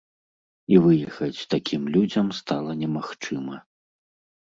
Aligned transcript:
І 0.75 0.79
выехаць 0.85 1.47
такім 1.53 1.81
людзям 1.99 2.35
стала 2.41 2.71
немагчыма. 2.83 3.65